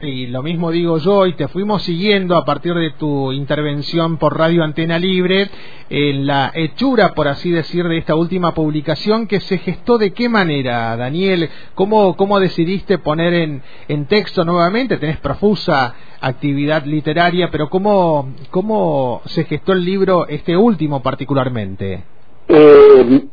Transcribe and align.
Y 0.00 0.28
lo 0.28 0.44
mismo 0.44 0.70
digo 0.70 0.98
yo, 0.98 1.26
y 1.26 1.32
te 1.32 1.48
fuimos 1.48 1.82
siguiendo 1.82 2.36
a 2.36 2.44
partir 2.44 2.72
de 2.72 2.92
tu 2.92 3.32
intervención 3.32 4.16
por 4.16 4.38
Radio 4.38 4.62
Antena 4.62 4.96
Libre 4.96 5.50
en 5.90 6.24
la 6.24 6.52
hechura, 6.54 7.14
por 7.14 7.26
así 7.26 7.50
decir, 7.50 7.88
de 7.88 7.98
esta 7.98 8.14
última 8.14 8.54
publicación 8.54 9.26
que 9.26 9.40
se 9.40 9.58
gestó 9.58 9.98
de 9.98 10.12
qué 10.12 10.28
manera, 10.28 10.96
Daniel, 10.96 11.50
cómo, 11.74 12.16
cómo 12.16 12.38
decidiste 12.38 12.98
poner 12.98 13.34
en, 13.34 13.62
en 13.88 14.06
texto 14.06 14.44
nuevamente, 14.44 14.98
tenés 14.98 15.18
profusa 15.18 15.96
actividad 16.20 16.84
literaria, 16.84 17.48
pero 17.50 17.68
cómo, 17.68 18.34
cómo 18.50 19.20
se 19.24 19.46
gestó 19.46 19.72
el 19.72 19.84
libro, 19.84 20.28
este 20.28 20.56
último 20.56 21.02
particularmente. 21.02 22.04
Eh, 22.46 23.26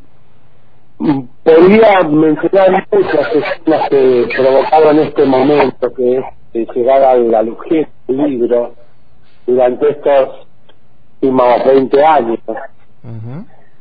podría 0.98 2.00
mencionar 2.02 2.86
muchas 2.90 3.28
escenas 3.34 3.88
que 3.88 4.28
provocaron 4.36 4.98
este 4.98 5.24
momento, 5.24 5.94
que 5.94 6.24
llegar 6.64 7.02
al, 7.02 7.34
al 7.34 7.48
objeto 7.50 7.90
del 8.08 8.16
libro 8.30 8.74
durante 9.46 9.90
estos 9.90 10.46
últimos 11.20 11.64
20 11.64 12.04
años. 12.04 12.38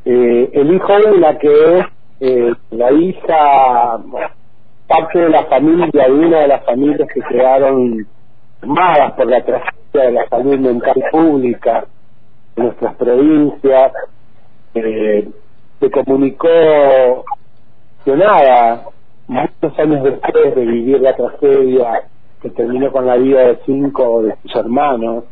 eh, 0.06 0.50
elijo 0.54 0.94
una 1.16 1.38
que 1.38 1.80
es 1.80 1.86
eh, 2.20 2.54
la 2.72 2.92
hija, 2.92 4.00
parte 4.88 5.20
de 5.20 5.30
la 5.30 5.46
familia, 5.46 5.88
de 6.08 6.12
una 6.12 6.40
de 6.42 6.48
las 6.48 6.64
familias 6.66 7.10
que 7.14 7.22
quedaron 7.22 8.06
armadas 8.62 9.14
por 9.14 9.28
la 9.28 9.44
tragedia 9.44 9.72
de 9.94 10.12
la 10.12 10.28
salud 10.30 10.60
mental 10.60 10.96
pública 11.12 11.86
en 12.56 12.64
nuestras 12.64 12.96
provincias. 12.96 13.92
Eh, 14.76 15.28
se 15.80 15.92
comunicó 15.92 16.48
que 18.06 18.16
nada, 18.16 18.84
muchos 19.28 19.80
años 19.80 20.04
después 20.04 20.56
de 20.56 20.66
vivir 20.66 21.02
la 21.02 21.16
tragedia, 21.16 22.04
que 22.42 22.50
terminó 22.50 22.92
con 22.92 23.06
la 23.06 23.16
vida 23.16 23.42
de 23.42 23.60
cinco 23.66 24.24
de 24.24 24.36
sus 24.42 24.56
hermanos. 24.56 25.26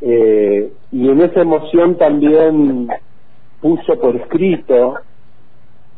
Eh, 0.00 0.72
y 0.92 1.08
en 1.08 1.20
esa 1.22 1.40
emoción 1.40 1.96
también 1.96 2.88
puso 3.60 3.98
por 3.98 4.16
escrito 4.16 4.96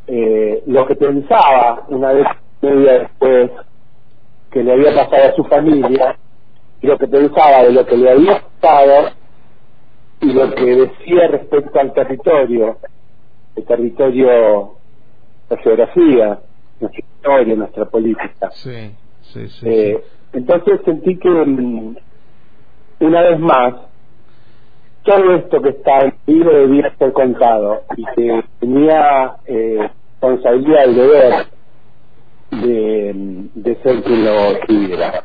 eh, 0.06 0.62
lo 0.66 0.86
que 0.86 0.94
pensaba 0.94 1.84
una 1.88 2.12
vez 2.12 2.26
media 2.62 3.00
después 3.00 3.50
que 4.50 4.62
le 4.62 4.72
había 4.72 4.94
pasado 4.94 5.30
a 5.30 5.36
su 5.36 5.44
familia 5.44 6.16
y 6.80 6.86
lo 6.86 6.96
que 6.96 7.08
pensaba 7.08 7.64
de 7.64 7.72
lo 7.72 7.84
que 7.84 7.96
le 7.96 8.10
había 8.10 8.42
pasado 8.60 9.10
y 10.20 10.32
lo 10.32 10.54
que 10.54 10.64
decía 10.64 11.28
respecto 11.28 11.78
al 11.78 11.92
territorio, 11.92 12.78
el 13.54 13.64
territorio, 13.64 14.74
la 15.48 15.56
geografía, 15.58 16.38
nuestra 16.80 17.00
historia, 17.00 17.54
nuestra 17.54 17.84
política. 17.84 18.50
Eh, 19.62 20.02
entonces 20.32 20.80
sentí 20.84 21.18
que 21.18 21.28
mm, 21.28 21.96
una 23.00 23.22
vez 23.22 23.38
más 23.40 23.74
todo 25.04 25.34
esto 25.36 25.62
que 25.62 25.70
está 25.70 26.00
en 26.00 26.14
el 26.26 26.34
libro 26.34 26.56
debía 26.58 26.94
ser 26.98 27.12
contado 27.12 27.82
y 27.96 28.04
que 28.14 28.44
tenía 28.60 29.36
eh, 29.46 29.90
responsabilidad 30.20 30.88
y 30.88 30.94
deber 30.94 31.46
de, 32.50 33.48
de, 33.54 33.76
ser 33.82 34.02
quien 34.02 34.24
lo 34.24 34.32
escribiera. 34.52 35.24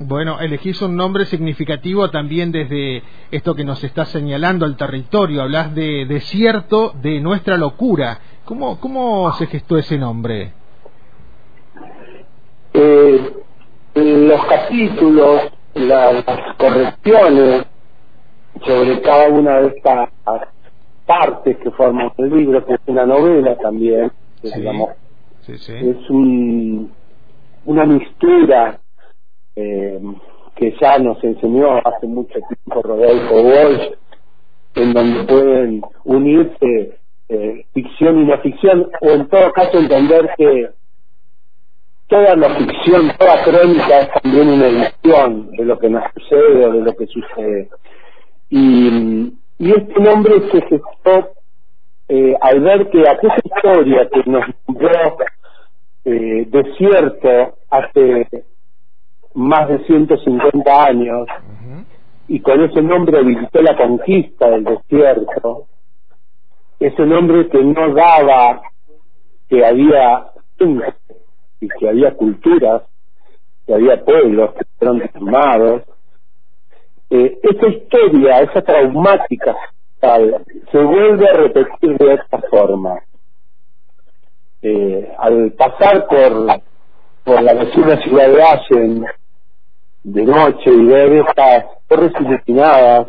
Bueno, 0.00 0.38
elegís 0.40 0.80
un 0.82 0.96
nombre 0.96 1.24
significativo 1.24 2.10
también 2.10 2.52
desde 2.52 3.02
esto 3.30 3.54
que 3.54 3.64
nos 3.64 3.82
está 3.84 4.04
señalando 4.04 4.66
el 4.66 4.76
territorio. 4.76 5.42
Hablas 5.42 5.74
de 5.74 6.06
desierto 6.06 6.92
de 7.02 7.20
nuestra 7.20 7.56
locura. 7.56 8.18
¿Cómo, 8.44 8.80
cómo 8.80 9.32
se 9.34 9.46
gestó 9.46 9.78
ese 9.78 9.98
nombre? 9.98 10.52
Eh, 13.16 14.26
los 14.28 14.44
capítulos, 14.46 15.52
las 15.74 16.24
correcciones 16.58 17.66
sobre 18.64 19.00
cada 19.00 19.28
una 19.28 19.60
de 19.60 19.68
estas 19.68 20.10
partes 21.06 21.56
que 21.58 21.70
forman 21.72 22.12
el 22.18 22.30
libro, 22.30 22.64
que 22.64 22.74
es 22.74 22.80
una 22.86 23.06
novela 23.06 23.56
también, 23.56 24.12
digamos, 24.42 24.90
es 25.46 26.10
un, 26.10 26.92
una 27.64 27.84
mistura 27.84 28.78
eh, 29.56 30.00
que 30.54 30.74
ya 30.80 30.98
nos 30.98 31.22
enseñó 31.24 31.78
hace 31.78 32.06
mucho 32.06 32.34
tiempo 32.34 32.82
Rodolfo 32.82 33.34
Walsh, 33.42 33.92
en 34.74 34.92
donde 34.92 35.24
pueden 35.24 35.82
unirse 36.04 36.98
eh, 37.28 37.66
ficción 37.72 38.20
y 38.20 38.24
no 38.24 38.38
ficción, 38.38 38.90
o 39.00 39.10
en 39.10 39.28
todo 39.28 39.52
caso 39.52 39.78
entender 39.78 40.30
que 40.36 40.70
toda 42.12 42.36
la 42.36 42.54
ficción, 42.56 43.10
toda 43.18 43.42
crónica 43.42 44.00
es 44.00 44.10
también 44.22 44.48
una 44.50 44.66
edición 44.66 45.50
de 45.52 45.64
lo 45.64 45.78
que 45.78 45.88
nos 45.88 46.04
sucede 46.12 46.66
o 46.66 46.72
de 46.72 46.80
lo 46.82 46.94
que 46.94 47.06
sucede. 47.06 47.70
Y, 48.50 49.32
y 49.58 49.70
este 49.70 49.98
nombre 49.98 50.34
se 50.50 50.60
gestó 50.60 51.30
eh, 52.08 52.36
al 52.38 52.60
ver 52.60 52.90
que 52.90 53.08
aquella 53.08 53.38
historia 53.42 54.08
que 54.12 54.30
nos 54.30 54.44
dio 54.68 55.16
eh, 56.04 56.46
desierto 56.48 57.56
hace 57.70 58.28
más 59.32 59.68
de 59.70 59.78
150 59.86 60.84
años 60.84 61.26
y 62.28 62.40
con 62.40 62.62
ese 62.62 62.82
nombre 62.82 63.20
habilitó 63.20 63.62
la 63.62 63.74
conquista 63.74 64.50
del 64.50 64.64
desierto, 64.64 65.64
ese 66.78 67.06
nombre 67.06 67.48
que 67.48 67.64
no 67.64 67.94
daba 67.94 68.60
que 69.48 69.64
había 69.64 70.26
y 71.62 71.68
que 71.68 71.88
había 71.88 72.14
culturas, 72.14 72.82
que 73.64 73.74
había 73.74 74.04
pueblos 74.04 74.52
que 74.54 74.64
fueron 74.78 74.98
desarmados. 74.98 75.82
Eh, 77.08 77.38
esa 77.42 77.68
historia, 77.68 78.40
esa 78.40 78.62
traumática 78.62 79.54
tal, 80.00 80.44
se 80.72 80.78
vuelve 80.78 81.28
a 81.28 81.34
repetir 81.34 81.96
de 81.96 82.14
esta 82.14 82.40
forma. 82.50 82.98
Eh, 84.60 85.12
al 85.18 85.52
pasar 85.52 86.06
por, 86.08 86.60
por 87.24 87.42
la 87.42 87.54
vecina 87.54 87.96
ciudad 88.02 88.28
de 88.28 88.42
Allen 88.42 89.06
de 90.02 90.24
noche 90.24 90.70
y 90.70 90.84
ver 90.84 91.12
estas 91.12 91.64
torres 91.86 92.12
iluminadas 92.18 93.08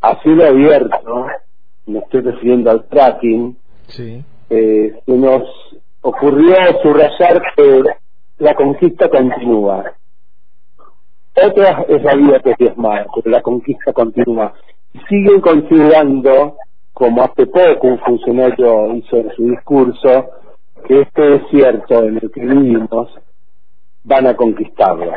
a 0.00 0.22
cielo 0.22 0.46
abierto, 0.46 1.26
me 1.86 1.98
estoy 1.98 2.22
refiriendo 2.22 2.70
al 2.70 2.84
tracking, 2.88 3.56
sí. 3.88 4.24
eh, 4.48 5.00
se 5.04 5.12
nos 5.12 5.42
ocurrió 6.02 6.56
subrayar 6.82 7.42
que 7.56 7.82
la 8.38 8.54
conquista 8.54 9.08
continúa. 9.08 9.92
Otra 11.34 11.84
es 11.88 12.02
la 12.02 12.14
vida 12.14 12.40
que 12.40 12.50
es 12.50 12.58
diezmada, 12.58 13.06
pero 13.14 13.30
la 13.30 13.40
conquista 13.40 13.92
continúa. 13.92 14.52
Siguen 15.08 15.40
considerando, 15.40 16.56
como 16.92 17.22
hace 17.22 17.46
poco 17.46 17.86
un 17.86 17.98
funcionario 18.00 18.94
hizo 18.94 19.16
en 19.16 19.30
su 19.34 19.44
discurso, 19.44 20.30
que 20.86 21.00
este 21.00 21.22
desierto 21.22 22.04
en 22.04 22.18
el 22.20 22.30
que 22.30 22.40
vivimos 22.40 23.08
van 24.04 24.26
a 24.26 24.36
conquistarlo 24.36 25.12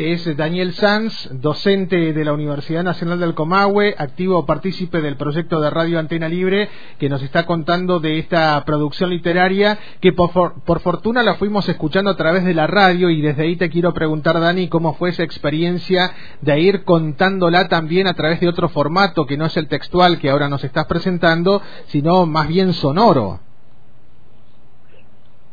es 0.00 0.34
Daniel 0.34 0.72
Sanz, 0.72 1.28
docente 1.30 2.14
de 2.14 2.24
la 2.24 2.32
Universidad 2.32 2.82
Nacional 2.82 3.20
del 3.20 3.34
Comahue, 3.34 3.94
activo 3.98 4.46
partícipe 4.46 5.02
del 5.02 5.16
proyecto 5.16 5.60
de 5.60 5.68
Radio 5.68 5.98
Antena 5.98 6.26
Libre, 6.26 6.70
que 6.98 7.10
nos 7.10 7.22
está 7.22 7.44
contando 7.44 8.00
de 8.00 8.18
esta 8.18 8.64
producción 8.64 9.10
literaria 9.10 9.78
que 10.00 10.14
por, 10.14 10.62
por, 10.64 10.80
fortuna 10.80 11.22
la 11.22 11.34
fuimos 11.34 11.68
escuchando 11.68 12.10
a 12.10 12.16
través 12.16 12.44
de 12.46 12.54
la 12.54 12.66
radio 12.66 13.10
y 13.10 13.20
desde 13.20 13.42
ahí 13.42 13.56
te 13.56 13.68
quiero 13.68 13.92
preguntar, 13.92 14.40
Dani, 14.40 14.68
cómo 14.68 14.94
fue 14.94 15.10
esa 15.10 15.22
experiencia 15.22 16.12
de 16.40 16.58
ir 16.58 16.84
contándola 16.84 17.68
también 17.68 18.06
a 18.06 18.14
través 18.14 18.40
de 18.40 18.48
otro 18.48 18.70
formato 18.70 19.26
que 19.26 19.36
no 19.36 19.44
es 19.44 19.56
el 19.58 19.68
textual 19.68 20.18
que 20.18 20.30
ahora 20.30 20.48
nos 20.48 20.64
estás 20.64 20.86
presentando, 20.86 21.60
sino 21.88 22.24
más 22.24 22.48
bien 22.48 22.72
sonoro. 22.72 23.49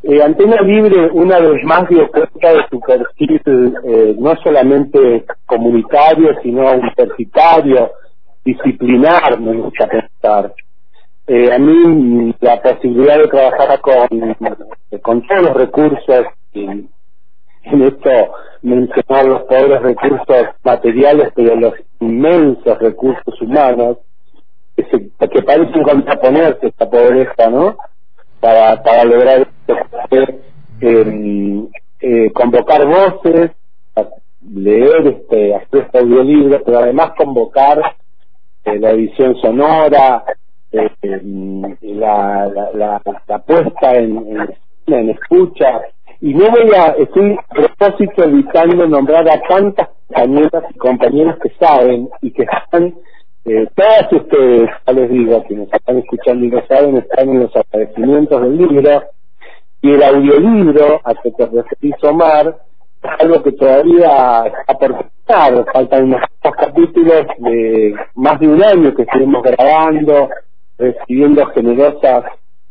Eh, 0.10 0.24
Antena 0.24 0.62
Libre 0.62 1.10
una 1.12 1.38
vez 1.38 1.62
más 1.66 1.90
dio 1.90 2.10
cuenta 2.10 2.54
de 2.54 2.66
su 2.70 2.80
perfil 2.80 3.42
eh, 3.84 4.16
no 4.18 4.38
solamente 4.38 5.26
comunitario, 5.46 6.30
sino 6.42 6.72
universitario, 6.72 7.92
disciplinar, 8.46 9.38
me 9.42 9.58
gusta 9.58 9.86
pensar. 9.86 10.54
Eh, 11.28 11.52
a 11.52 11.60
mí 11.60 12.34
la 12.40 12.62
posibilidad 12.62 13.18
de 13.18 13.28
trabajar 13.28 13.82
con, 13.82 14.08
con 15.02 15.28
todos 15.28 15.42
los 15.42 15.54
recursos, 15.54 16.26
y, 16.54 16.64
en 16.64 17.82
esto 17.82 18.10
mencionar 18.62 19.26
los 19.26 19.42
pobres 19.42 19.82
recursos 19.82 20.48
materiales, 20.64 21.34
pero 21.36 21.54
los 21.58 21.74
inmensos 22.00 22.80
recursos 22.80 23.42
humanos, 23.42 23.98
que, 24.78 24.86
se, 24.86 25.28
que 25.28 25.42
parecen 25.42 25.84
contraponerse 25.84 26.68
esta 26.68 26.90
pobreza, 26.90 27.50
¿no? 27.50 27.76
Para, 28.40 28.82
para 28.82 29.04
lograr 29.04 29.57
eh, 30.82 31.68
eh, 32.00 32.32
convocar 32.34 32.86
voces, 32.86 33.52
leer 34.54 35.08
este 35.08 35.56
hacer 35.56 35.90
audiolibro, 35.94 36.62
pero 36.64 36.80
además 36.80 37.12
convocar 37.18 37.96
eh, 38.66 38.80
la 38.80 38.92
edición 38.92 39.36
sonora, 39.38 40.24
eh, 40.72 40.90
la, 41.82 42.48
la, 42.74 43.02
la, 43.28 43.40
puesta 43.40 43.96
en, 43.96 44.18
en, 44.18 44.56
en, 44.88 45.10
escucha. 45.10 45.82
Y 46.20 46.34
no 46.34 46.50
voy 46.50 46.72
a, 46.76 46.96
estoy 46.98 47.34
a 47.34 47.54
propósito 47.54 48.24
evitando 48.24 48.88
nombrar 48.88 49.30
a 49.30 49.42
tantas 49.42 49.90
compañeras 50.08 50.64
y 50.70 50.78
compañeros 50.78 51.36
que 51.42 51.50
saben 51.60 52.10
y 52.22 52.32
que 52.32 52.44
están, 52.44 52.96
eh, 53.46 53.68
todas 53.76 54.12
ustedes, 54.12 54.70
ya 54.86 54.94
les 54.94 55.10
digo, 55.10 55.44
que 55.48 55.56
nos 55.56 55.72
están 55.72 55.98
escuchando 56.00 56.46
y 56.46 56.50
lo 56.50 56.66
saben, 56.68 56.98
están 56.98 57.30
en 57.30 57.40
los 57.42 57.56
agradecimientos 57.56 58.42
del 58.42 58.58
libro, 58.58 59.04
y 59.82 59.92
el 59.92 60.04
audiolibro 60.04 61.02
a 61.04 61.14
que 61.16 61.32
te 61.32 61.46
referís, 61.46 61.96
Omar, 62.04 62.58
es 63.04 63.10
algo 63.20 63.44
que 63.44 63.52
todavía 63.52 64.44
está 64.60 64.74
por 64.74 64.92
empezar, 64.92 65.66
faltan 65.72 66.06
unos 66.06 66.22
capítulos 66.58 67.26
de 67.38 67.96
más 68.16 68.40
de 68.40 68.48
un 68.48 68.64
año 68.64 68.94
que 68.94 69.04
estuvimos 69.04 69.44
grabando, 69.44 70.30
recibiendo 70.78 71.46
generosas 71.48 72.26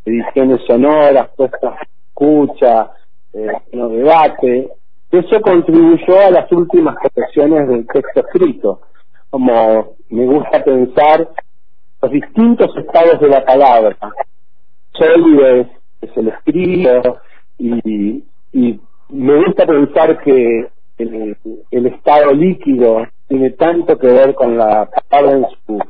ediciones 0.05 0.61
sonoras, 0.67 1.29
puestas 1.37 1.75
escucha, 2.09 2.91
eh, 3.33 3.53
no 3.73 3.89
debate. 3.89 4.71
Eso 5.11 5.41
contribuyó 5.41 6.21
a 6.21 6.31
las 6.31 6.51
últimas 6.51 6.97
correcciones 6.97 7.69
del 7.69 7.87
texto 7.87 8.21
escrito. 8.21 8.81
Como 9.31 9.97
me 10.11 10.25
gusta 10.25 10.65
pensar 10.65 11.29
los 12.03 12.11
distintos 12.11 12.75
estados 12.77 13.21
de 13.21 13.29
la 13.29 13.45
palabra. 13.45 13.97
Es, 16.01 16.17
el 16.17 16.29
escrito 16.29 17.19
y, 17.59 18.25
y 18.53 18.81
me 19.09 19.45
gusta 19.45 19.67
pensar 19.67 20.19
que 20.23 20.69
el, 20.99 21.37
el, 21.71 21.87
estado 21.87 22.33
líquido 22.33 23.07
tiene 23.29 23.51
tanto 23.51 23.99
que 23.99 24.07
ver 24.07 24.35
con 24.35 24.57
la 24.57 24.89
palabra 25.09 25.39
en 25.39 25.47
su 25.67 25.83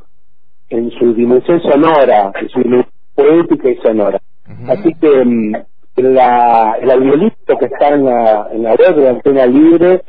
en 0.69 0.91
su 0.91 1.13
dimensión 1.13 1.61
sonora, 1.61 2.31
en 2.41 2.49
su 2.49 2.59
dimensión 2.59 2.93
poética 3.15 3.69
y 3.69 3.77
sonora. 3.77 4.19
Así 4.67 4.93
que 4.99 5.25
mm, 5.25 5.53
la, 5.97 6.77
el 6.81 6.91
audiolibro 6.91 7.57
que 7.59 7.65
está 7.65 7.89
en 7.89 8.05
la, 8.05 8.47
en 8.51 8.63
la 8.63 8.75
web 8.75 8.95
de 8.95 9.09
Antena 9.09 9.45
Libre, 9.45 10.03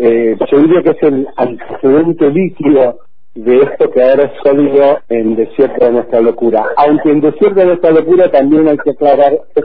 eh, 0.00 0.36
yo 0.50 0.60
diría 0.60 0.82
que 0.82 0.90
es 0.90 1.02
el 1.02 1.28
antecedente 1.36 2.30
líquido 2.30 3.00
de 3.34 3.58
esto 3.58 3.90
que 3.90 4.02
ahora 4.02 4.24
es 4.24 4.32
sólido 4.42 4.98
en 5.08 5.36
Desierto 5.36 5.84
de 5.84 5.92
nuestra 5.92 6.20
locura. 6.20 6.64
Aunque 6.76 7.10
en 7.10 7.20
Desierto 7.20 7.60
de 7.60 7.66
nuestra 7.66 7.90
locura 7.90 8.30
también 8.30 8.68
hay 8.68 8.78
que 8.78 8.90
aclarar, 8.90 9.38
es 9.54 9.64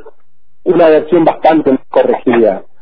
una 0.64 0.90
versión 0.90 1.26
bastante 1.26 1.78
corregida. 1.90 2.64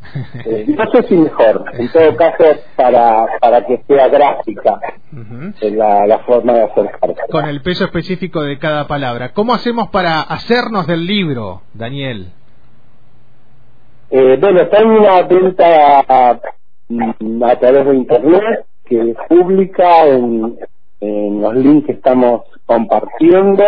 Eh, 0.45 0.65
no 0.67 0.91
sé 0.91 1.03
si 1.07 1.15
mejor, 1.15 1.63
en 1.73 1.89
todo 1.91 2.15
caso, 2.17 2.43
para, 2.75 3.27
para 3.39 3.65
que 3.65 3.81
sea 3.87 4.09
gráfica 4.09 4.79
la, 5.61 6.07
la 6.07 6.19
forma 6.25 6.53
de 6.53 6.63
acercarse. 6.63 7.21
Con 7.29 7.45
el 7.45 7.61
peso 7.61 7.85
específico 7.85 8.41
de 8.41 8.57
cada 8.57 8.87
palabra. 8.87 9.31
¿Cómo 9.33 9.53
hacemos 9.53 9.89
para 9.89 10.21
hacernos 10.21 10.87
del 10.87 11.05
libro, 11.05 11.61
Daniel? 11.75 12.33
Eh, 14.13 14.37
bueno, 14.41 14.61
está 14.61 14.81
en 14.81 14.89
una 14.89 15.21
venta 15.21 16.39
mm, 16.89 17.43
a, 17.43 17.55
través 17.55 17.85
de 17.85 17.95
internet 17.95 18.65
que 18.83 19.11
es 19.11 19.17
pública 19.29 20.05
en, 20.05 20.57
en 21.01 21.41
los 21.41 21.55
links 21.55 21.87
que 21.87 21.93
estamos 21.93 22.43
compartiendo. 22.65 23.63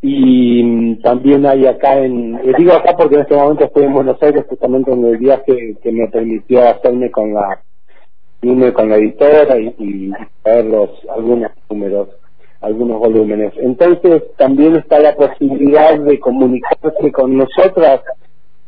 Y 0.00 0.62
mm, 0.62 1.02
también 1.02 1.44
hay 1.44 1.66
acá 1.66 1.98
en, 1.98 2.40
digo 2.56 2.72
acá 2.72 2.94
porque 2.96 3.16
en 3.16 3.22
este 3.22 3.34
momento 3.34 3.64
estoy 3.64 3.84
en 3.84 3.94
Buenos 3.94 4.22
Aires 4.22 4.44
justamente 4.48 4.92
en 4.92 5.04
el 5.04 5.16
viaje 5.16 5.76
que 5.82 5.92
me 5.92 6.06
permitió 6.08 6.68
hacerme 6.68 7.10
con 7.10 7.34
la 7.34 7.60
con 8.40 8.88
la 8.88 8.96
editora 8.96 9.58
y, 9.58 9.74
y 9.78 10.12
ver 10.44 10.64
los 10.66 10.90
algunos 11.10 11.50
números 11.68 12.08
algunos 12.60 12.98
volúmenes. 12.98 13.52
Entonces 13.56 14.22
también 14.36 14.76
está 14.76 15.00
la 15.00 15.14
posibilidad 15.14 15.98
de 15.98 16.18
comunicarse 16.18 17.12
con 17.12 17.36
nosotras 17.36 18.00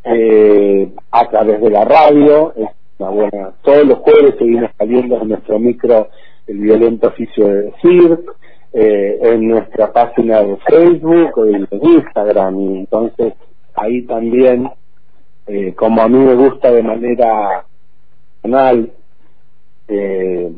eh, 0.05 0.89
a 1.11 1.29
través 1.29 1.61
de 1.61 1.71
la 1.71 1.85
radio, 1.85 2.53
es 2.57 2.69
una 2.99 3.11
buena, 3.11 3.53
todos 3.62 3.87
los 3.87 3.99
jueves 3.99 4.35
seguimos 4.39 4.71
saliendo 4.79 5.21
en 5.21 5.29
nuestro 5.29 5.59
micro 5.59 6.09
el 6.50 6.58
violento 6.58 7.08
oficio 7.08 7.47
de 7.47 7.62
decir, 7.62 8.19
eh, 8.73 9.19
en 9.23 9.49
nuestra 9.49 9.93
página 9.93 10.43
de 10.43 10.56
Facebook 10.58 11.38
o 11.38 11.47
en 11.47 11.69
Instagram, 11.70 12.61
y 12.61 12.79
entonces 12.81 13.35
ahí 13.75 14.02
también, 14.02 14.70
eh, 15.47 15.75
como 15.75 16.02
a 16.02 16.08
mí 16.08 16.19
me 16.19 16.35
gusta 16.35 16.70
de 16.70 16.82
manera 16.82 17.64
personal, 18.43 18.91
eh, 19.88 20.52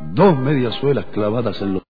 dos 0.00 0.38
medias 0.38 0.74
suelas 0.76 1.06
clavadas 1.06 1.60
en 1.62 1.74
los 1.74 1.79